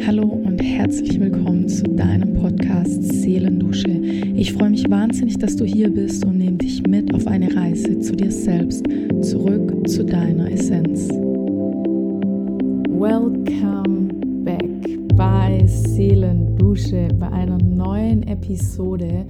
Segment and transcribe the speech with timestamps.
[0.00, 3.88] Hallo und herzlich willkommen zu deinem Podcast Seelendusche.
[3.88, 7.98] Ich freue mich wahnsinnig, dass du hier bist und nehme dich mit auf eine Reise
[8.00, 8.84] zu dir selbst,
[9.22, 11.08] zurück zu deiner Essenz.
[12.90, 14.08] Welcome
[14.44, 19.26] back bei Seelendusche, bei einer neuen Episode.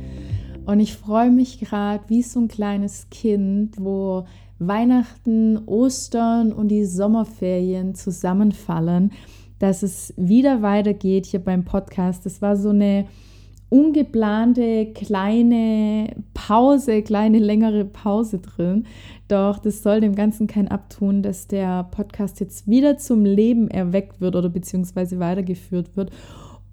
[0.67, 4.25] Und ich freue mich gerade wie so ein kleines Kind, wo
[4.59, 9.11] Weihnachten, Ostern und die Sommerferien zusammenfallen
[9.59, 12.27] dass es wieder weitergeht hier beim Podcast.
[12.27, 13.07] Das war so eine
[13.75, 18.87] ungeplante kleine Pause, kleine längere Pause drin.
[19.27, 24.21] Doch das soll dem Ganzen kein Abtun, dass der Podcast jetzt wieder zum Leben erweckt
[24.21, 26.11] wird oder beziehungsweise weitergeführt wird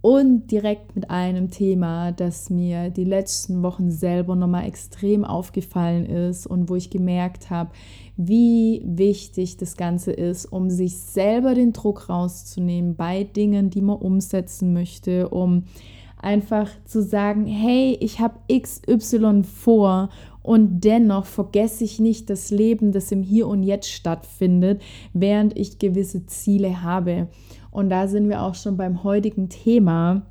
[0.01, 6.47] und direkt mit einem Thema, das mir die letzten Wochen selber nochmal extrem aufgefallen ist
[6.47, 7.69] und wo ich gemerkt habe,
[8.17, 13.97] wie wichtig das Ganze ist, um sich selber den Druck rauszunehmen bei Dingen, die man
[13.97, 15.65] umsetzen möchte, um
[16.17, 20.09] einfach zu sagen, hey, ich habe XY vor
[20.43, 24.81] und dennoch vergesse ich nicht das Leben, das im Hier und Jetzt stattfindet,
[25.13, 27.27] während ich gewisse Ziele habe.
[27.71, 30.23] Und da sind wir auch schon beim heutigen Thema.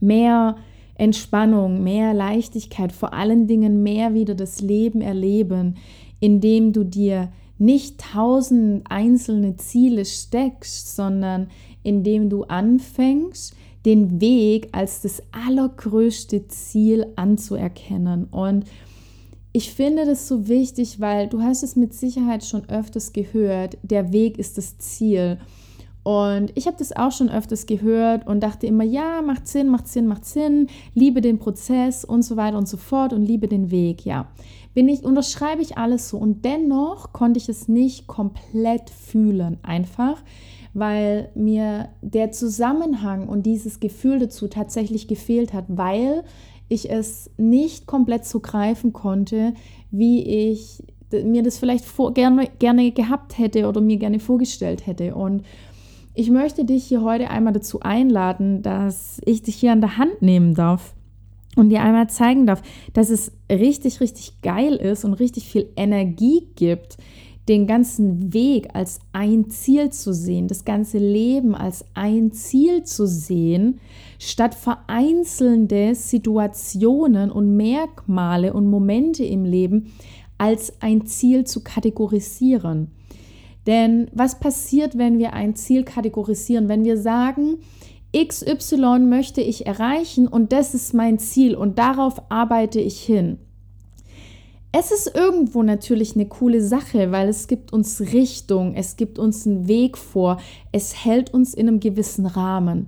[0.00, 0.56] Mehr
[0.94, 5.76] Entspannung, mehr Leichtigkeit, vor allen Dingen mehr wieder das Leben erleben,
[6.20, 11.48] indem du dir nicht tausend einzelne Ziele steckst, sondern
[11.82, 18.24] indem du anfängst, den Weg als das allergrößte Ziel anzuerkennen.
[18.24, 18.64] Und
[19.52, 24.12] ich finde das so wichtig, weil du hast es mit Sicherheit schon öfters gehört, der
[24.12, 25.38] Weg ist das Ziel.
[26.04, 29.86] Und ich habe das auch schon öfters gehört und dachte immer, ja, macht Sinn, macht
[29.86, 33.70] Sinn, macht Sinn, liebe den Prozess und so weiter und so fort und liebe den
[33.70, 34.26] Weg, ja.
[34.74, 40.22] Bin ich, unterschreibe ich alles so und dennoch konnte ich es nicht komplett fühlen, einfach,
[40.74, 46.24] weil mir der Zusammenhang und dieses Gefühl dazu tatsächlich gefehlt hat, weil
[46.68, 49.52] ich es nicht komplett so greifen konnte,
[49.90, 50.82] wie ich
[51.12, 55.14] mir das vielleicht vor, gerne, gerne gehabt hätte oder mir gerne vorgestellt hätte.
[55.14, 55.42] Und
[56.14, 60.20] ich möchte dich hier heute einmal dazu einladen, dass ich dich hier an der Hand
[60.20, 60.94] nehmen darf
[61.56, 62.62] und dir einmal zeigen darf,
[62.92, 66.98] dass es richtig, richtig geil ist und richtig viel Energie gibt,
[67.48, 73.06] den ganzen Weg als ein Ziel zu sehen, das ganze Leben als ein Ziel zu
[73.06, 73.80] sehen,
[74.18, 79.92] statt vereinzelte Situationen und Merkmale und Momente im Leben
[80.38, 82.92] als ein Ziel zu kategorisieren.
[83.66, 86.68] Denn was passiert, wenn wir ein Ziel kategorisieren?
[86.68, 87.58] Wenn wir sagen,
[88.16, 93.38] XY möchte ich erreichen und das ist mein Ziel und darauf arbeite ich hin.
[94.74, 99.46] Es ist irgendwo natürlich eine coole Sache, weil es gibt uns Richtung, es gibt uns
[99.46, 100.40] einen Weg vor,
[100.72, 102.86] es hält uns in einem gewissen Rahmen.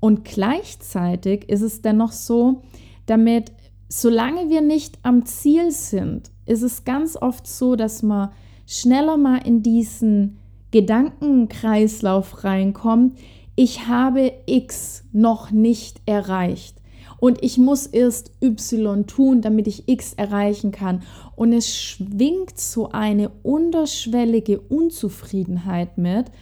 [0.00, 2.62] Und gleichzeitig ist es dennoch so,
[3.06, 3.52] damit,
[3.88, 8.30] solange wir nicht am Ziel sind, ist es ganz oft so, dass man
[8.66, 10.38] schneller mal in diesen
[10.70, 13.18] Gedankenkreislauf reinkommt,
[13.54, 16.82] ich habe X noch nicht erreicht
[17.22, 21.02] und ich muss erst Y tun, damit ich X erreichen kann.
[21.36, 26.32] Und es schwingt so eine unterschwellige Unzufriedenheit mit,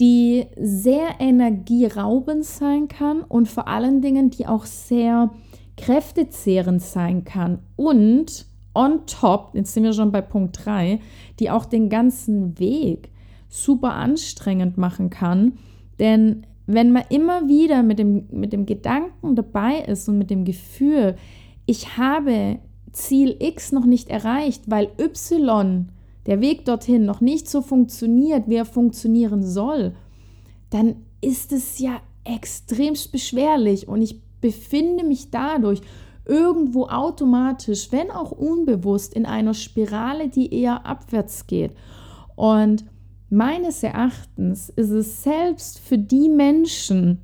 [0.00, 5.30] die sehr energieraubend sein kann und vor allen Dingen, die auch sehr
[5.78, 11.00] kräftezehrend sein kann und on top, jetzt sind wir schon bei Punkt 3,
[11.38, 13.10] die auch den ganzen Weg
[13.48, 15.54] super anstrengend machen kann.
[15.98, 20.44] Denn wenn man immer wieder mit dem, mit dem Gedanken dabei ist und mit dem
[20.44, 21.16] Gefühl,
[21.66, 22.58] ich habe
[22.92, 25.88] Ziel X noch nicht erreicht, weil Y,
[26.26, 29.94] der Weg dorthin, noch nicht so funktioniert, wie er funktionieren soll,
[30.70, 35.80] dann ist es ja extremst beschwerlich und ich befinde mich dadurch
[36.24, 41.72] irgendwo automatisch, wenn auch unbewusst, in einer Spirale, die eher abwärts geht.
[42.36, 42.84] Und
[43.30, 47.18] meines Erachtens ist es selbst für die Menschen,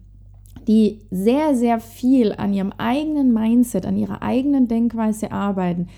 [0.66, 5.88] die sehr, sehr viel an ihrem eigenen Mindset, an ihrer eigenen Denkweise arbeiten,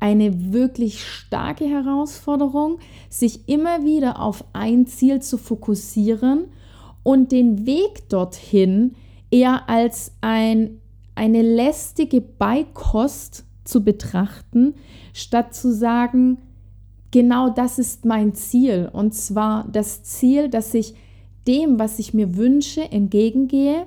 [0.00, 2.78] eine wirklich starke Herausforderung,
[3.08, 6.46] sich immer wieder auf ein Ziel zu fokussieren
[7.02, 8.94] und den Weg dorthin
[9.30, 10.80] eher als ein
[11.18, 14.74] eine lästige Beikost zu betrachten,
[15.12, 16.38] statt zu sagen,
[17.10, 18.88] genau das ist mein Ziel.
[18.92, 20.94] Und zwar das Ziel, dass ich
[21.48, 23.86] dem, was ich mir wünsche, entgegengehe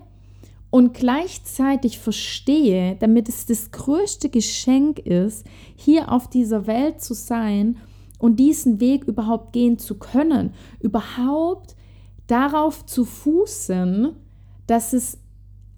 [0.69, 5.45] und gleichzeitig verstehe, damit es das größte Geschenk ist,
[5.75, 7.77] hier auf dieser Welt zu sein
[8.19, 11.75] und diesen Weg überhaupt gehen zu können, überhaupt
[12.27, 14.15] darauf zu fußen,
[14.67, 15.20] dass es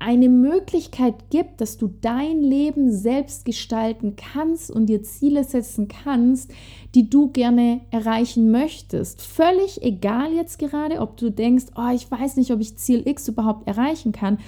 [0.03, 6.51] eine Möglichkeit gibt, dass du dein Leben selbst gestalten kannst und dir Ziele setzen kannst,
[6.93, 9.21] die du gerne erreichen möchtest.
[9.21, 13.29] Völlig egal jetzt gerade, ob du denkst, oh, ich weiß nicht, ob ich Ziel X
[13.29, 14.39] überhaupt erreichen kann.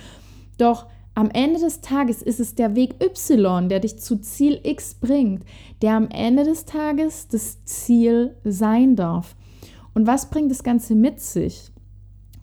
[0.58, 4.96] Doch am Ende des Tages ist es der Weg Y, der dich zu Ziel X
[4.96, 5.44] bringt,
[5.82, 9.38] der am Ende des Tages das Ziel sein darf.
[9.94, 11.72] Und was bringt das Ganze mit sich?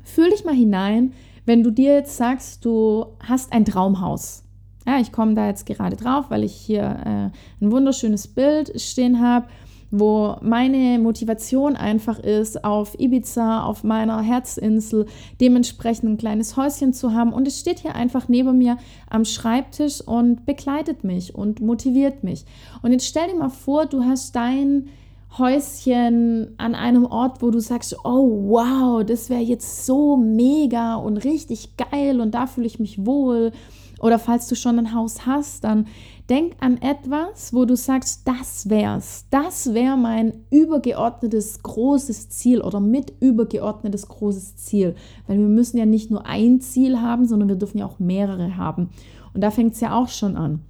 [0.03, 1.13] Fühl dich mal hinein,
[1.45, 4.45] wenn du dir jetzt sagst, du hast ein Traumhaus.
[4.87, 9.21] Ja, ich komme da jetzt gerade drauf, weil ich hier äh, ein wunderschönes Bild stehen
[9.21, 9.47] habe,
[9.93, 15.07] wo meine Motivation einfach ist, auf Ibiza, auf meiner Herzinsel,
[15.41, 17.33] dementsprechend ein kleines Häuschen zu haben.
[17.33, 18.79] Und es steht hier einfach neben mir
[19.09, 22.47] am Schreibtisch und begleitet mich und motiviert mich.
[22.81, 24.89] Und jetzt stell dir mal vor, du hast dein
[25.39, 31.19] Häuschen an einem Ort, wo du sagst, oh wow, das wäre jetzt so mega und
[31.19, 33.53] richtig geil und da fühle ich mich wohl.
[34.01, 35.87] Oder falls du schon ein Haus hast, dann
[36.29, 39.27] denk an etwas, wo du sagst, das wär's.
[39.31, 44.97] Das wäre mein übergeordnetes großes Ziel oder mit übergeordnetes großes Ziel.
[45.29, 48.57] Weil wir müssen ja nicht nur ein Ziel haben, sondern wir dürfen ja auch mehrere
[48.57, 48.91] haben.
[49.35, 50.61] Und da fängt es ja auch schon an.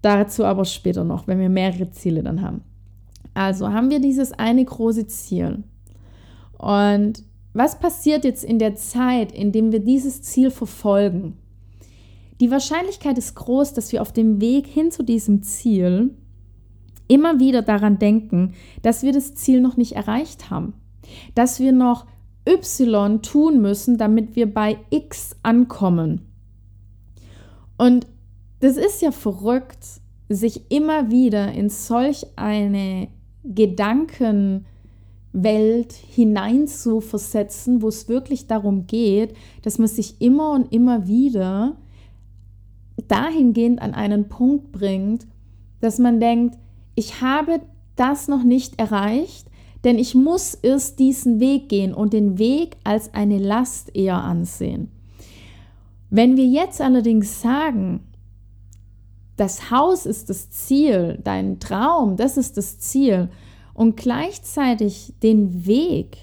[0.00, 2.62] Dazu aber später noch, wenn wir mehrere Ziele dann haben.
[3.34, 5.64] Also haben wir dieses eine große Ziel.
[6.58, 7.22] Und
[7.54, 11.36] was passiert jetzt in der Zeit, in dem wir dieses Ziel verfolgen?
[12.40, 16.16] Die Wahrscheinlichkeit ist groß, dass wir auf dem Weg hin zu diesem Ziel
[17.08, 20.74] immer wieder daran denken, dass wir das Ziel noch nicht erreicht haben,
[21.34, 22.06] dass wir noch
[22.48, 26.22] Y tun müssen, damit wir bei X ankommen.
[27.76, 28.06] Und
[28.60, 29.84] das ist ja verrückt,
[30.28, 33.08] sich immer wieder in solch eine
[33.44, 34.64] Gedankenwelt
[35.92, 41.76] hinein zu versetzen, wo es wirklich darum geht, dass man sich immer und immer wieder
[43.08, 45.26] dahingehend an einen Punkt bringt,
[45.80, 46.58] dass man denkt,
[46.94, 47.60] ich habe
[47.96, 49.48] das noch nicht erreicht,
[49.84, 54.88] denn ich muss erst diesen Weg gehen und den Weg als eine Last eher ansehen.
[56.08, 58.00] Wenn wir jetzt allerdings sagen,
[59.42, 63.28] das Haus ist das Ziel, dein Traum, das ist das Ziel.
[63.74, 66.16] Und gleichzeitig den Weg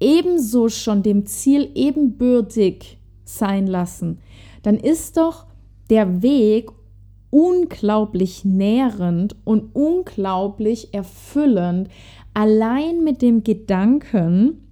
[0.00, 2.96] ebenso schon dem Ziel ebenbürtig
[3.26, 4.20] sein lassen,
[4.62, 5.44] dann ist doch
[5.90, 6.70] der Weg
[7.28, 11.90] unglaublich nährend und unglaublich erfüllend,
[12.32, 14.70] allein mit dem Gedanken,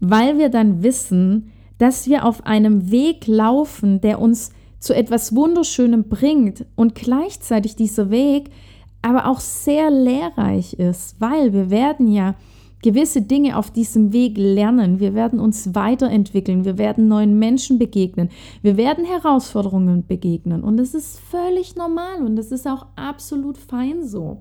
[0.00, 4.50] weil wir dann wissen, dass wir auf einem Weg laufen, der uns
[4.86, 8.50] zu etwas Wunderschönem bringt und gleichzeitig dieser Weg
[9.02, 12.34] aber auch sehr lehrreich ist, weil wir werden ja
[12.82, 18.30] gewisse Dinge auf diesem Weg lernen, wir werden uns weiterentwickeln, wir werden neuen Menschen begegnen,
[18.62, 20.62] wir werden Herausforderungen begegnen.
[20.62, 24.38] Und das ist völlig normal und das ist auch absolut fein so.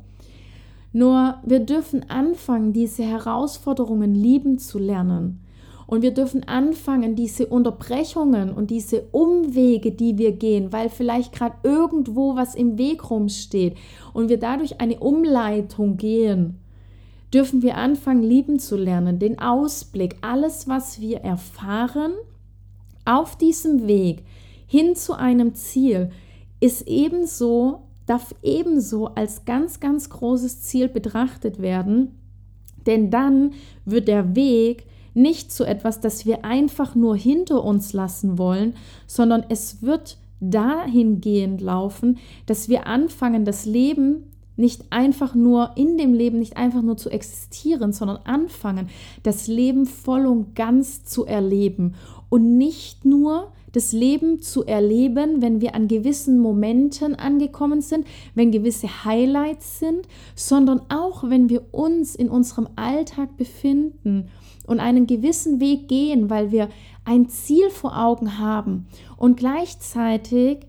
[0.93, 5.44] Nur wir dürfen anfangen, diese Herausforderungen lieben zu lernen
[5.87, 11.55] und wir dürfen anfangen, diese Unterbrechungen und diese Umwege, die wir gehen, weil vielleicht gerade
[11.63, 13.75] irgendwo was im Weg rumsteht
[14.13, 16.59] und wir dadurch eine Umleitung gehen,
[17.33, 22.13] dürfen wir anfangen, lieben zu lernen, den Ausblick, alles, was wir erfahren
[23.03, 24.23] auf diesem Weg
[24.65, 26.09] hin zu einem Ziel,
[26.59, 32.17] ist ebenso, darf ebenso als ganz, ganz großes Ziel betrachtet werden,
[32.87, 33.51] denn dann
[33.83, 38.75] wird der Weg nicht zu etwas, das wir einfach nur hinter uns lassen wollen,
[39.07, 44.25] sondern es wird dahingehend laufen, dass wir anfangen, das Leben
[44.57, 48.89] nicht einfach nur in dem Leben, nicht einfach nur zu existieren, sondern anfangen,
[49.23, 51.95] das Leben voll und ganz zu erleben.
[52.29, 58.51] Und nicht nur das Leben zu erleben, wenn wir an gewissen Momenten angekommen sind, wenn
[58.51, 64.29] gewisse Highlights sind, sondern auch wenn wir uns in unserem Alltag befinden
[64.67, 66.69] und einen gewissen Weg gehen, weil wir
[67.03, 70.59] ein Ziel vor Augen haben und gleichzeitig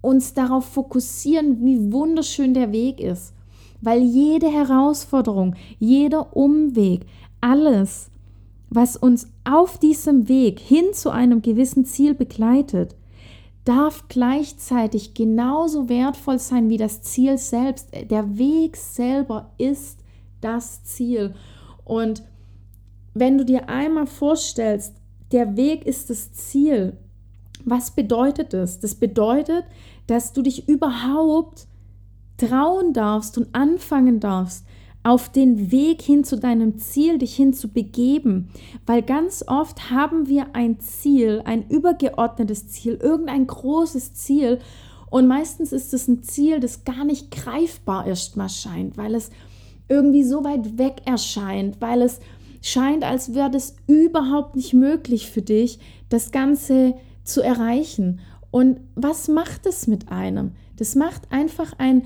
[0.00, 3.34] uns darauf fokussieren, wie wunderschön der Weg ist.
[3.82, 7.06] Weil jede Herausforderung, jeder Umweg,
[7.40, 8.10] alles,
[8.68, 12.94] was uns auf diesem Weg hin zu einem gewissen Ziel begleitet,
[13.64, 17.88] darf gleichzeitig genauso wertvoll sein wie das Ziel selbst.
[18.10, 19.98] Der Weg selber ist
[20.40, 21.34] das Ziel.
[21.84, 22.22] Und
[23.14, 24.94] wenn du dir einmal vorstellst,
[25.32, 26.96] der Weg ist das Ziel,
[27.64, 28.80] was bedeutet das?
[28.80, 29.64] Das bedeutet,
[30.06, 31.66] dass du dich überhaupt
[32.36, 34.64] trauen darfst und anfangen darfst,
[35.02, 38.50] auf den Weg hin zu deinem Ziel, dich hin zu begeben.
[38.86, 44.58] Weil ganz oft haben wir ein Ziel, ein übergeordnetes Ziel, irgendein großes Ziel.
[45.08, 49.30] Und meistens ist es ein Ziel, das gar nicht greifbar erstmal scheint, weil es
[49.88, 52.20] irgendwie so weit weg erscheint, weil es
[52.62, 58.20] scheint, als wäre es überhaupt nicht möglich für dich, das Ganze zu erreichen.
[58.50, 60.52] Und was macht es mit einem?
[60.76, 62.04] Das macht einfach ein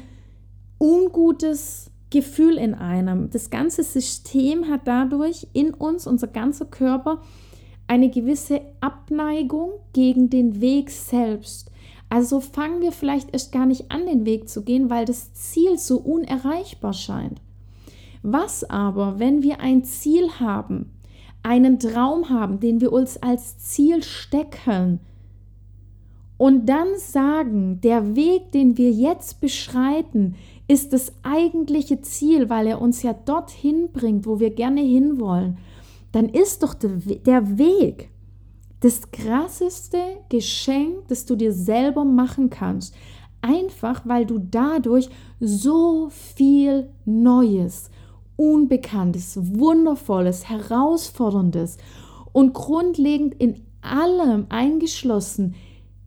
[0.78, 3.30] ungutes Gefühl in einem.
[3.30, 7.20] Das ganze System hat dadurch in uns, unser ganzer Körper,
[7.86, 11.70] eine gewisse Abneigung gegen den Weg selbst.
[12.08, 15.78] Also fangen wir vielleicht erst gar nicht an, den Weg zu gehen, weil das Ziel
[15.78, 17.40] so unerreichbar scheint.
[18.26, 20.90] Was aber, wenn wir ein Ziel haben,
[21.42, 24.98] einen Traum haben, den wir uns als Ziel stecken
[26.38, 30.36] und dann sagen, der Weg, den wir jetzt beschreiten,
[30.68, 35.58] ist das eigentliche Ziel, weil er uns ja dorthin bringt, wo wir gerne hinwollen,
[36.12, 38.08] dann ist doch der Weg
[38.80, 39.98] das krasseste
[40.30, 42.94] Geschenk, das du dir selber machen kannst.
[43.42, 47.90] Einfach weil du dadurch so viel Neues,
[48.36, 51.78] Unbekanntes, Wundervolles, Herausforderndes
[52.32, 55.54] und grundlegend in allem eingeschlossen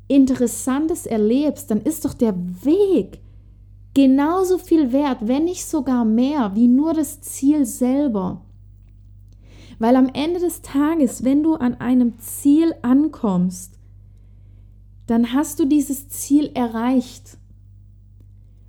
[0.07, 3.19] Interessantes erlebst, dann ist doch der Weg
[3.93, 8.41] genauso viel wert, wenn nicht sogar mehr, wie nur das Ziel selber.
[9.79, 13.73] Weil am Ende des Tages, wenn du an einem Ziel ankommst,
[15.07, 17.37] dann hast du dieses Ziel erreicht.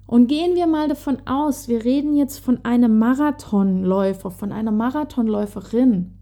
[0.08, 6.18] Und gehen wir mal davon aus, wir reden jetzt von einem Marathonläufer, von einer Marathonläuferin.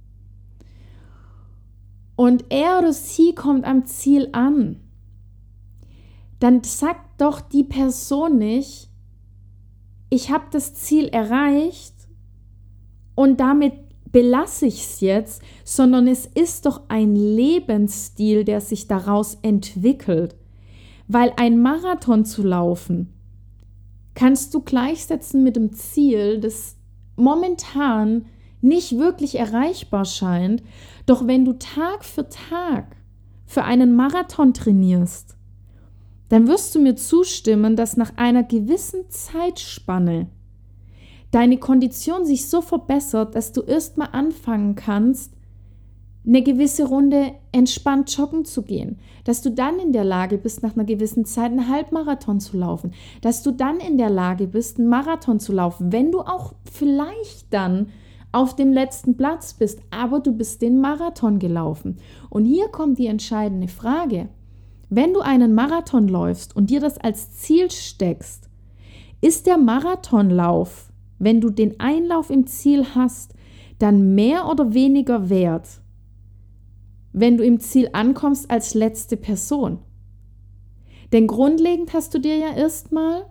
[2.16, 4.81] Und er oder sie kommt am Ziel an.
[6.40, 8.90] Dann sagt doch die Person nicht,
[10.11, 11.95] ich habe das Ziel erreicht
[13.14, 13.75] und damit
[14.11, 20.35] belasse ich es jetzt, sondern es ist doch ein Lebensstil, der sich daraus entwickelt.
[21.07, 23.12] Weil ein Marathon zu laufen,
[24.16, 26.76] kannst du gleichsetzen mit dem Ziel, das
[27.14, 28.26] momentan
[28.61, 30.62] nicht wirklich erreichbar scheint.
[31.04, 32.96] Doch wenn du Tag für Tag
[33.44, 35.37] für einen Marathon trainierst,
[36.28, 40.26] dann wirst du mir zustimmen, dass nach einer gewissen Zeitspanne
[41.30, 45.36] deine Kondition sich so verbessert, dass du erstmal anfangen kannst,
[46.26, 50.75] eine gewisse Runde entspannt joggen zu gehen, dass du dann in der Lage bist, nach
[50.75, 54.88] einer gewissen Zeit einen Halbmarathon zu laufen, dass du dann in der Lage bist, einen
[54.88, 57.88] Marathon zu laufen, wenn du auch vielleicht dann
[58.33, 61.97] auf dem letzten Platz bist, aber du bist den Marathon gelaufen.
[62.28, 64.28] Und hier kommt die entscheidende Frage.
[64.90, 68.50] Wenn du einen Marathon läufst und dir das als Ziel steckst,
[69.21, 73.33] ist der Marathonlauf, wenn du den Einlauf im Ziel hast,
[73.78, 75.80] dann mehr oder weniger wert,
[77.16, 79.78] wenn du im Ziel ankommst als letzte Person.
[81.12, 83.25] Denn grundlegend hast du dir ja erstmal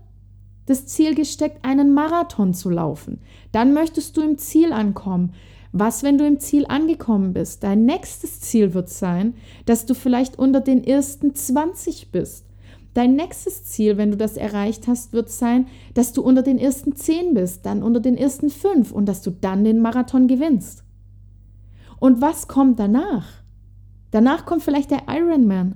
[0.65, 3.21] das Ziel gesteckt, einen Marathon zu laufen.
[3.51, 5.33] Dann möchtest du im Ziel ankommen.
[5.71, 7.63] Was, wenn du im Ziel angekommen bist?
[7.63, 9.35] Dein nächstes Ziel wird sein,
[9.67, 12.47] dass du vielleicht unter den ersten 20 bist.
[12.95, 16.95] Dein nächstes Ziel, wenn du das erreicht hast, wird sein, dass du unter den ersten
[16.95, 20.83] 10 bist, dann unter den ersten 5 und dass du dann den Marathon gewinnst.
[21.99, 23.44] Und was kommt danach?
[24.15, 25.75] Danach kommt vielleicht der Ironman.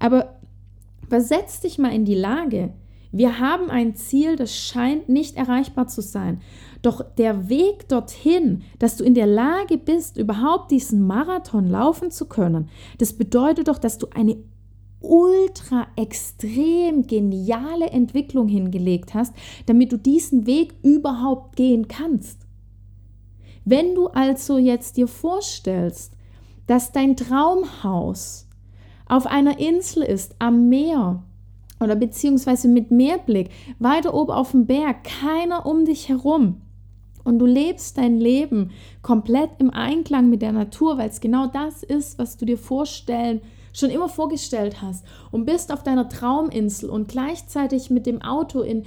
[0.00, 0.40] Aber
[1.08, 2.72] versetz dich mal in die Lage,
[3.12, 6.40] wir haben ein Ziel, das scheint nicht erreichbar zu sein.
[6.82, 12.26] Doch der Weg dorthin, dass du in der Lage bist, überhaupt diesen Marathon laufen zu
[12.26, 14.36] können, das bedeutet doch, dass du eine
[14.98, 19.32] ultra extrem geniale Entwicklung hingelegt hast,
[19.66, 22.48] damit du diesen Weg überhaupt gehen kannst.
[23.64, 26.16] Wenn du also jetzt dir vorstellst,
[26.70, 28.46] dass dein Traumhaus
[29.06, 31.24] auf einer Insel ist, am Meer,
[31.80, 33.50] oder beziehungsweise mit Meerblick,
[33.80, 36.60] weiter oben auf dem Berg, keiner um dich herum.
[37.24, 38.70] Und du lebst dein Leben
[39.02, 43.40] komplett im Einklang mit der Natur, weil es genau das ist, was du dir vorstellen,
[43.72, 45.04] schon immer vorgestellt hast.
[45.32, 48.84] Und bist auf deiner Trauminsel und gleichzeitig mit dem Auto in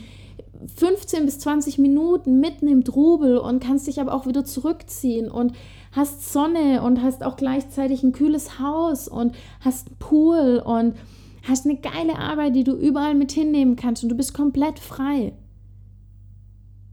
[0.76, 5.54] 15 bis 20 Minuten mitten im Trubel und kannst dich aber auch wieder zurückziehen und
[5.92, 10.96] hast Sonne und hast auch gleichzeitig ein kühles Haus und hast einen Pool und
[11.48, 15.34] hast eine geile Arbeit, die du überall mit hinnehmen kannst und du bist komplett frei.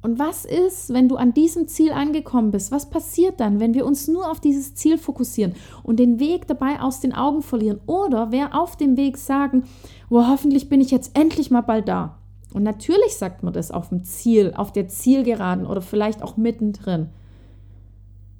[0.02, 2.72] Und was ist, wenn du an diesem Ziel angekommen bist?
[2.72, 6.80] Was passiert dann, wenn wir uns nur auf dieses Ziel fokussieren und den Weg dabei
[6.80, 7.80] aus den Augen verlieren?
[7.86, 9.64] Oder wer auf dem Weg sagen,
[10.08, 12.19] wo hoffentlich bin ich jetzt endlich mal bald da.
[12.52, 17.08] Und natürlich sagt man das auf dem Ziel, auf der Zielgeraden oder vielleicht auch mittendrin.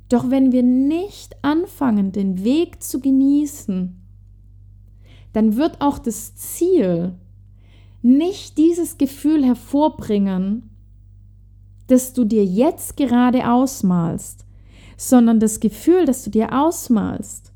[0.08, 3.96] Doch wenn wir nicht anfangen, den Weg zu genießen,
[5.32, 7.14] dann wird auch das Ziel
[8.02, 10.70] nicht dieses Gefühl hervorbringen,
[11.86, 14.46] das du dir jetzt gerade ausmalst,
[14.96, 17.49] sondern das Gefühl, das du dir ausmalst,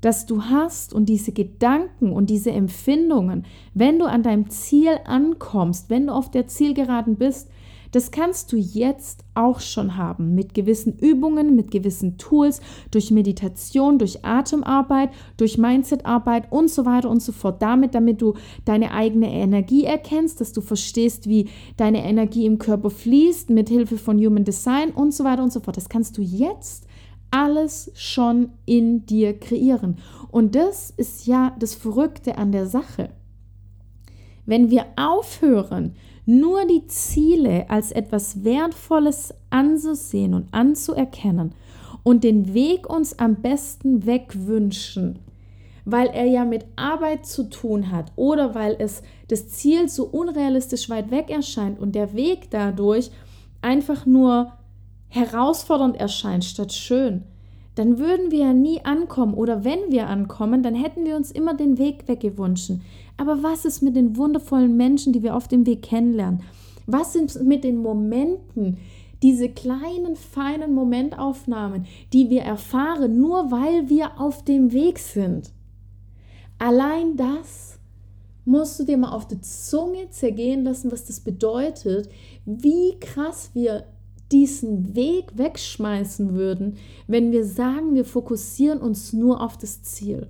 [0.00, 5.90] das du hast und diese Gedanken und diese Empfindungen, wenn du an deinem Ziel ankommst,
[5.90, 7.48] wenn du auf der Zielgeraden bist,
[7.92, 12.60] das kannst du jetzt auch schon haben mit gewissen Übungen, mit gewissen Tools,
[12.90, 17.62] durch Meditation, durch Atemarbeit, durch Mindsetarbeit und so weiter und so fort.
[17.62, 18.34] Damit, damit du
[18.64, 21.48] deine eigene Energie erkennst, dass du verstehst, wie
[21.78, 25.60] deine Energie im Körper fließt, mit Hilfe von Human Design und so weiter und so
[25.60, 25.76] fort.
[25.76, 26.86] Das kannst du jetzt
[27.30, 29.98] alles schon in dir kreieren.
[30.30, 33.10] Und das ist ja das Verrückte an der Sache.
[34.44, 41.52] Wenn wir aufhören, nur die Ziele als etwas Wertvolles anzusehen und anzuerkennen
[42.02, 45.20] und den Weg uns am besten wegwünschen,
[45.84, 50.90] weil er ja mit Arbeit zu tun hat oder weil es das Ziel so unrealistisch
[50.90, 53.10] weit weg erscheint und der Weg dadurch
[53.62, 54.52] einfach nur
[55.08, 57.22] herausfordernd erscheint statt schön,
[57.76, 61.54] dann würden wir ja nie ankommen oder wenn wir ankommen, dann hätten wir uns immer
[61.54, 62.72] den Weg weggewünscht.
[63.18, 66.42] Aber was ist mit den wundervollen Menschen, die wir auf dem Weg kennenlernen?
[66.86, 68.78] Was sind mit den Momenten,
[69.22, 75.52] diese kleinen, feinen Momentaufnahmen, die wir erfahren, nur weil wir auf dem Weg sind?
[76.58, 77.78] Allein das
[78.46, 82.08] musst du dir mal auf die Zunge zergehen lassen, was das bedeutet,
[82.46, 83.84] wie krass wir
[84.32, 90.28] diesen Weg wegschmeißen würden, wenn wir sagen, wir fokussieren uns nur auf das Ziel.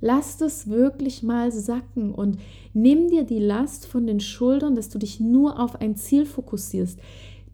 [0.00, 2.38] Lass das wirklich mal sacken und
[2.72, 6.98] nimm dir die Last von den Schultern, dass du dich nur auf ein Ziel fokussierst.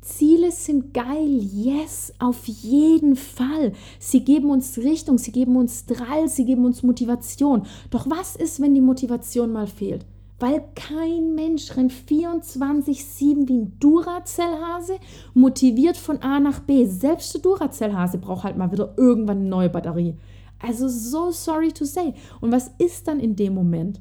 [0.00, 3.73] Ziele sind geil, yes, auf jeden Fall.
[3.99, 7.66] Sie geben uns Richtung, sie geben uns Drall, sie geben uns Motivation.
[7.90, 10.06] Doch was ist, wenn die Motivation mal fehlt?
[10.38, 14.99] Weil kein Mensch rennt 24-7 wie ein Duracell-Hase,
[15.32, 16.84] motiviert von A nach B.
[16.84, 20.14] Selbst der Duracell-Hase braucht halt mal wieder irgendwann eine neue Batterie.
[20.58, 22.14] Also so sorry to say.
[22.40, 24.00] Und was ist dann in dem Moment?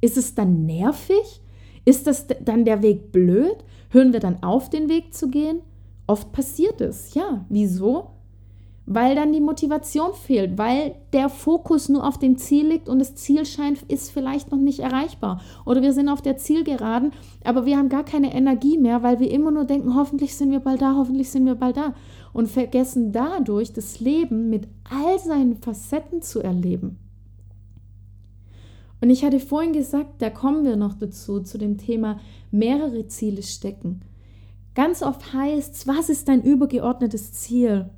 [0.00, 1.40] Ist es dann nervig?
[1.84, 3.64] Ist das dann der Weg blöd?
[3.90, 5.60] Hören wir dann auf, den Weg zu gehen?
[6.06, 7.14] Oft passiert es.
[7.14, 8.10] Ja, wieso?
[8.92, 13.14] Weil dann die Motivation fehlt, weil der Fokus nur auf dem Ziel liegt und das
[13.14, 15.40] Ziel scheint, ist vielleicht noch nicht erreichbar.
[15.64, 17.12] Oder wir sind auf der Zielgeraden,
[17.44, 20.58] aber wir haben gar keine Energie mehr, weil wir immer nur denken, hoffentlich sind wir
[20.58, 21.94] bald da, hoffentlich sind wir bald da
[22.32, 26.98] und vergessen dadurch das Leben mit all seinen Facetten zu erleben.
[29.00, 32.18] Und ich hatte vorhin gesagt, da kommen wir noch dazu, zu dem Thema
[32.50, 34.00] mehrere Ziele stecken.
[34.74, 37.88] Ganz oft heißt es, was ist dein übergeordnetes Ziel?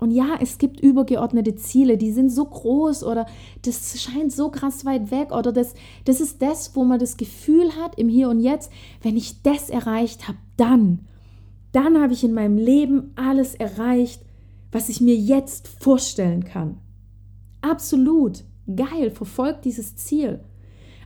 [0.00, 3.26] Und ja, es gibt übergeordnete Ziele, die sind so groß oder
[3.62, 5.74] das scheint so krass weit weg oder das,
[6.06, 9.70] das ist das, wo man das Gefühl hat im Hier und Jetzt, wenn ich das
[9.70, 11.06] erreicht habe, dann
[11.72, 14.22] dann habe ich in meinem Leben alles erreicht,
[14.72, 16.78] was ich mir jetzt vorstellen kann.
[17.60, 20.40] Absolut geil, verfolgt dieses Ziel.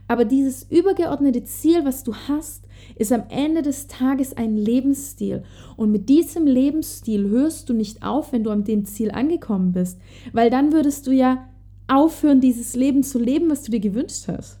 [0.07, 2.65] Aber dieses übergeordnete Ziel, was du hast,
[2.95, 5.43] ist am Ende des Tages ein Lebensstil.
[5.77, 9.99] Und mit diesem Lebensstil hörst du nicht auf, wenn du an dem Ziel angekommen bist,
[10.31, 11.47] weil dann würdest du ja
[11.87, 14.59] aufhören, dieses Leben zu leben, was du dir gewünscht hast.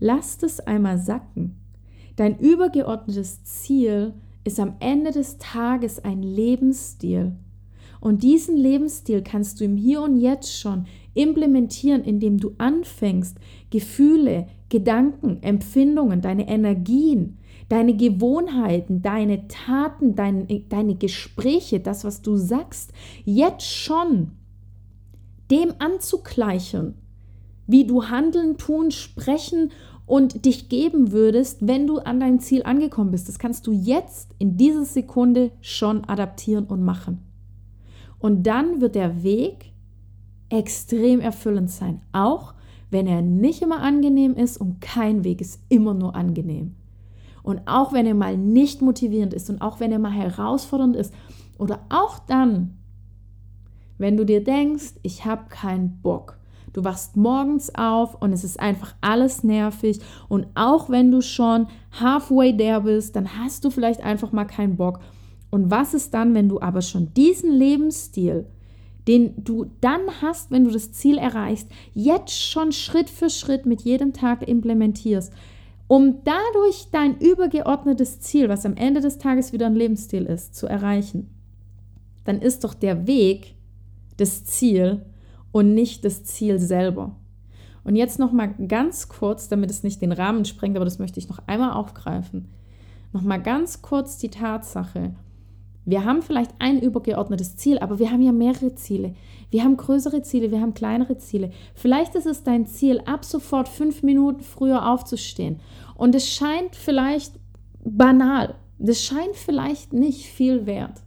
[0.00, 1.56] Lass es einmal sacken.
[2.16, 4.14] Dein übergeordnetes Ziel
[4.44, 7.36] ist am Ende des Tages ein Lebensstil.
[8.02, 13.38] Und diesen Lebensstil kannst du im Hier und Jetzt schon implementieren, indem du anfängst,
[13.70, 17.38] Gefühle, Gedanken, Empfindungen, deine Energien,
[17.68, 22.92] deine Gewohnheiten, deine Taten, dein, deine Gespräche, das, was du sagst,
[23.24, 24.32] jetzt schon
[25.52, 26.94] dem anzugleichen,
[27.68, 29.70] wie du handeln, tun, sprechen
[30.06, 33.28] und dich geben würdest, wenn du an dein Ziel angekommen bist.
[33.28, 37.31] Das kannst du jetzt in dieser Sekunde schon adaptieren und machen.
[38.22, 39.72] Und dann wird der Weg
[40.48, 42.54] extrem erfüllend sein, auch
[42.88, 46.76] wenn er nicht immer angenehm ist und kein Weg ist immer nur angenehm.
[47.42, 51.12] Und auch wenn er mal nicht motivierend ist und auch wenn er mal herausfordernd ist
[51.58, 52.78] oder auch dann,
[53.98, 56.38] wenn du dir denkst, ich habe keinen Bock,
[56.72, 60.00] Du wachst morgens auf und es ist einfach alles nervig.
[60.28, 61.66] Und auch wenn du schon
[62.00, 65.00] halfway there bist, dann hast du vielleicht einfach mal keinen Bock.
[65.52, 68.46] Und was ist dann, wenn du aber schon diesen Lebensstil
[69.08, 73.82] den du dann hast, wenn du das Ziel erreichst, jetzt schon Schritt für Schritt mit
[73.82, 75.32] jedem Tag implementierst,
[75.88, 80.66] um dadurch dein übergeordnetes Ziel, was am Ende des Tages wieder ein Lebensstil ist, zu
[80.66, 81.28] erreichen,
[82.24, 83.56] dann ist doch der Weg
[84.16, 85.04] das Ziel
[85.50, 87.16] und nicht das Ziel selber.
[87.84, 91.18] Und jetzt noch mal ganz kurz, damit es nicht den Rahmen sprengt, aber das möchte
[91.18, 92.48] ich noch einmal aufgreifen.
[93.12, 95.14] Noch mal ganz kurz die Tatsache,
[95.84, 99.14] wir haben vielleicht ein übergeordnetes Ziel, aber wir haben ja mehrere Ziele.
[99.50, 101.50] Wir haben größere Ziele, wir haben kleinere Ziele.
[101.74, 105.60] Vielleicht ist es dein Ziel, ab sofort fünf Minuten früher aufzustehen.
[105.94, 107.34] Und es scheint vielleicht
[107.84, 108.54] banal.
[108.78, 111.02] Das scheint vielleicht nicht viel wert.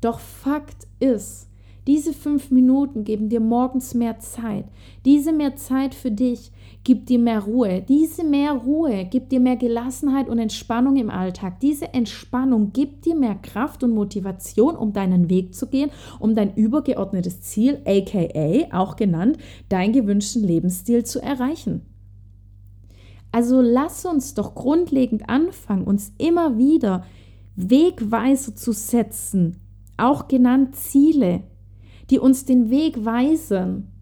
[0.00, 1.45] Doch Fakt ist,
[1.86, 4.64] diese fünf Minuten geben dir morgens mehr Zeit.
[5.04, 6.50] Diese mehr Zeit für dich
[6.82, 7.80] gibt dir mehr Ruhe.
[7.88, 11.60] Diese mehr Ruhe gibt dir mehr Gelassenheit und Entspannung im Alltag.
[11.60, 16.54] Diese Entspannung gibt dir mehr Kraft und Motivation, um deinen Weg zu gehen, um dein
[16.56, 21.82] übergeordnetes Ziel, aka auch genannt, deinen gewünschten Lebensstil zu erreichen.
[23.30, 27.04] Also lass uns doch grundlegend anfangen, uns immer wieder
[27.54, 29.56] Wegweiser zu setzen,
[29.96, 31.42] auch genannt Ziele,
[32.10, 33.92] die uns den Weg weisen.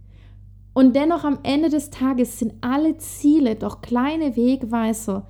[0.72, 5.26] Und dennoch am Ende des Tages sind alle Ziele doch kleine Wegweiser,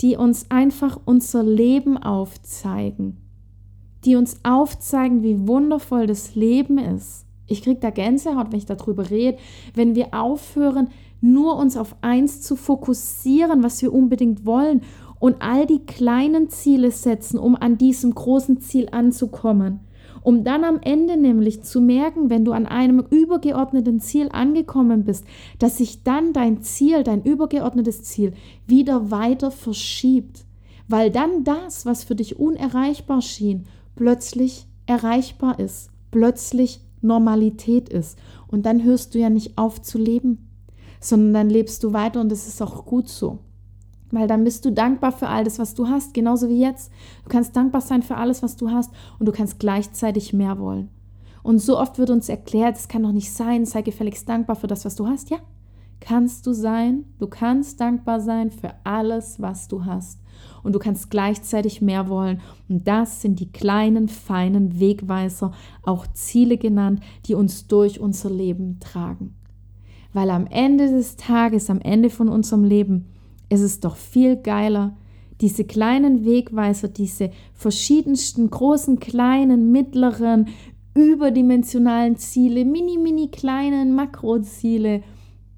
[0.00, 3.16] die uns einfach unser Leben aufzeigen,
[4.04, 7.26] die uns aufzeigen, wie wundervoll das Leben ist.
[7.46, 9.38] Ich kriege da Gänsehaut, wenn ich darüber rede,
[9.74, 10.88] wenn wir aufhören,
[11.20, 14.82] nur uns auf eins zu fokussieren, was wir unbedingt wollen
[15.18, 19.80] und all die kleinen Ziele setzen, um an diesem großen Ziel anzukommen
[20.22, 25.24] um dann am Ende nämlich zu merken, wenn du an einem übergeordneten Ziel angekommen bist,
[25.58, 28.32] dass sich dann dein Ziel, dein übergeordnetes Ziel
[28.66, 30.44] wieder weiter verschiebt,
[30.88, 33.64] weil dann das, was für dich unerreichbar schien,
[33.96, 38.18] plötzlich erreichbar ist, plötzlich Normalität ist.
[38.48, 40.48] Und dann hörst du ja nicht auf zu leben,
[41.00, 43.38] sondern dann lebst du weiter und es ist auch gut so.
[44.10, 46.90] Weil dann bist du dankbar für alles, was du hast, genauso wie jetzt.
[47.24, 50.88] Du kannst dankbar sein für alles, was du hast und du kannst gleichzeitig mehr wollen.
[51.42, 54.66] Und so oft wird uns erklärt, es kann doch nicht sein, sei gefälligst dankbar für
[54.66, 55.30] das, was du hast.
[55.30, 55.38] Ja,
[56.00, 57.04] kannst du sein.
[57.18, 60.20] Du kannst dankbar sein für alles, was du hast.
[60.62, 62.40] Und du kannst gleichzeitig mehr wollen.
[62.68, 68.78] Und das sind die kleinen, feinen Wegweiser, auch Ziele genannt, die uns durch unser Leben
[68.80, 69.34] tragen.
[70.12, 73.06] Weil am Ende des Tages, am Ende von unserem Leben,
[73.48, 74.96] es ist doch viel geiler,
[75.40, 80.48] diese kleinen Wegweiser, diese verschiedensten großen, kleinen, mittleren,
[80.94, 85.02] überdimensionalen Ziele, mini, mini kleinen Makroziele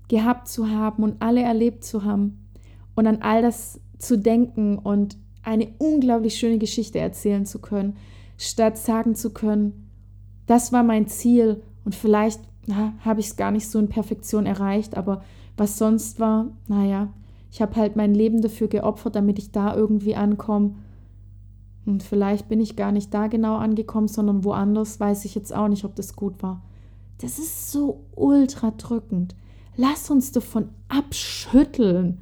[0.09, 2.47] gehabt zu haben und alle erlebt zu haben
[2.95, 7.97] und an all das zu denken und eine unglaublich schöne Geschichte erzählen zu können,
[8.37, 9.89] statt sagen zu können,
[10.47, 12.41] das war mein Ziel und vielleicht
[13.05, 15.25] habe ich es gar nicht so in Perfektion erreicht, aber
[15.57, 17.13] was sonst war, naja,
[17.51, 20.77] ich habe halt mein Leben dafür geopfert, damit ich da irgendwie ankomme.
[21.85, 25.69] Und vielleicht bin ich gar nicht da genau angekommen, sondern woanders, weiß ich jetzt auch
[25.69, 26.63] nicht, ob das gut war.
[27.19, 29.35] Das ist so ultra drückend.
[29.77, 32.21] Lass uns davon abschütteln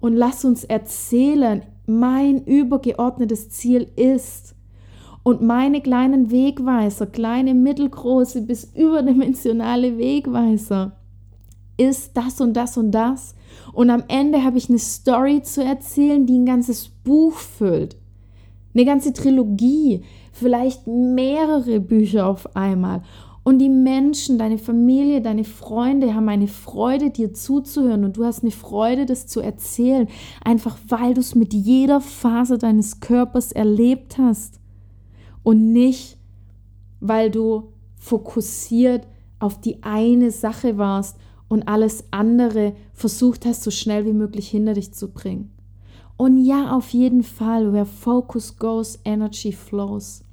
[0.00, 4.54] und lass uns erzählen, mein übergeordnetes Ziel ist.
[5.22, 10.92] Und meine kleinen Wegweiser, kleine, mittelgroße bis überdimensionale Wegweiser,
[11.76, 13.35] ist das und das und das.
[13.72, 17.96] Und am Ende habe ich eine Story zu erzählen, die ein ganzes Buch füllt.
[18.74, 23.02] Eine ganze Trilogie, vielleicht mehrere Bücher auf einmal.
[23.46, 28.04] Und die Menschen, deine Familie, deine Freunde haben eine Freude, dir zuzuhören.
[28.04, 30.08] Und du hast eine Freude, das zu erzählen.
[30.44, 34.58] Einfach weil du es mit jeder Phase deines Körpers erlebt hast.
[35.44, 36.18] Und nicht,
[36.98, 37.68] weil du
[38.00, 39.06] fokussiert
[39.38, 41.16] auf die eine Sache warst
[41.48, 45.52] und alles andere versucht hast, so schnell wie möglich hinter dich zu bringen.
[46.16, 50.24] Und ja, auf jeden Fall, where focus goes, energy flows.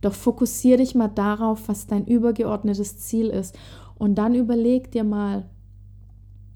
[0.00, 3.56] Doch fokussiere dich mal darauf, was dein übergeordnetes Ziel ist.
[3.98, 5.48] Und dann überleg dir mal,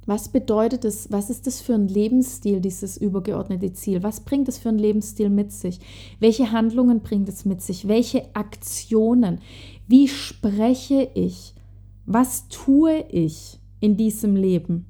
[0.06, 4.04] was bedeutet es, was ist das für ein Lebensstil, dieses übergeordnete Ziel?
[4.04, 5.80] Was bringt es für ein Lebensstil mit sich?
[6.20, 7.88] Welche Handlungen bringt es mit sich?
[7.88, 9.40] Welche Aktionen?
[9.88, 11.55] Wie spreche ich?
[12.06, 14.86] Was tue ich in diesem Leben,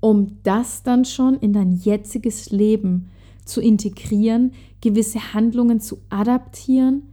[0.00, 3.08] um das dann schon in dein jetziges Leben
[3.44, 7.04] zu integrieren, gewisse Handlungen zu adaptieren,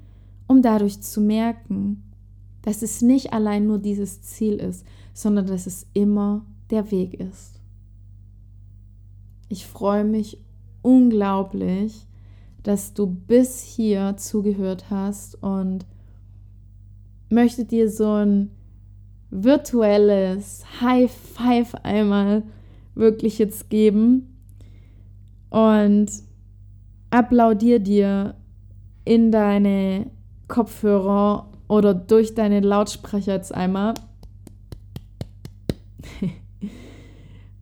[0.48, 2.04] um dadurch zu merken,
[2.64, 7.60] dass es nicht allein nur dieses Ziel ist, sondern dass es immer der Weg ist.
[9.48, 10.38] Ich freue mich
[10.82, 12.08] unglaublich,
[12.64, 15.86] dass du bis hier zugehört hast und
[17.30, 18.52] möchte dir so ein
[19.32, 22.44] virtuelles High Five einmal
[22.94, 24.38] wirklich jetzt geben
[25.50, 26.10] und
[27.10, 28.36] applaudier dir
[29.06, 30.12] in deine
[30.48, 33.94] Kopfhörer oder durch deine Lautsprecher jetzt einmal.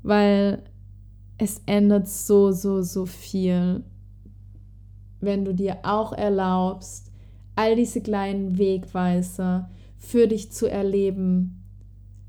[0.04, 0.64] Weil
[1.38, 3.84] es ändert so, so, so viel,
[5.22, 7.12] wenn du dir auch erlaubst,
[7.56, 11.64] all diese kleinen Wegweiser für dich zu erleben,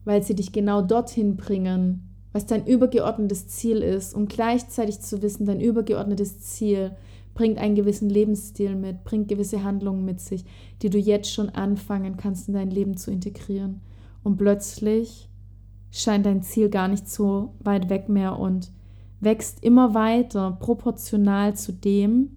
[0.05, 5.47] weil sie dich genau dorthin bringen, was dein übergeordnetes Ziel ist und gleichzeitig zu wissen,
[5.47, 6.93] dein übergeordnetes Ziel
[7.35, 10.45] bringt einen gewissen Lebensstil mit, bringt gewisse Handlungen mit sich,
[10.83, 13.81] die du jetzt schon anfangen kannst in dein Leben zu integrieren.
[14.23, 15.29] Und plötzlich
[15.91, 18.73] scheint dein Ziel gar nicht so weit weg mehr und
[19.21, 22.37] wächst immer weiter proportional zu dem,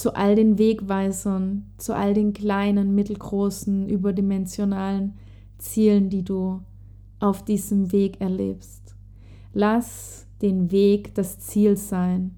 [0.00, 5.12] zu all den Wegweisern, zu all den kleinen, mittelgroßen, überdimensionalen
[5.58, 6.62] Zielen, die du
[7.18, 8.96] auf diesem Weg erlebst.
[9.52, 12.34] Lass den Weg das Ziel sein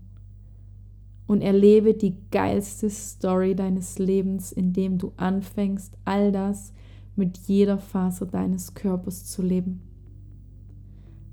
[1.29, 6.73] und erlebe die geilste Story deines Lebens, indem du anfängst, all das
[7.15, 9.83] mit jeder Faser deines Körpers zu leben.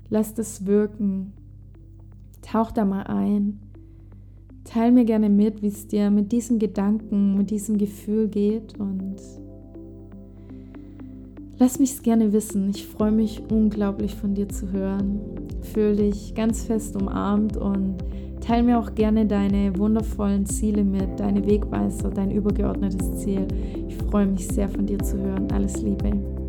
[0.08, 1.32] Lass das wirken.
[2.40, 3.58] Tauch da mal ein.
[4.72, 9.16] Teil mir gerne mit, wie es dir mit diesem Gedanken, mit diesem Gefühl geht und
[11.58, 12.70] lass mich es gerne wissen.
[12.70, 15.18] Ich freue mich unglaublich von dir zu hören.
[15.62, 17.96] Fühl dich ganz fest umarmt und
[18.40, 23.48] teil mir auch gerne deine wundervollen Ziele mit, deine Wegweiser, dein übergeordnetes Ziel.
[23.88, 25.48] Ich freue mich sehr von dir zu hören.
[25.50, 26.39] Alles Liebe.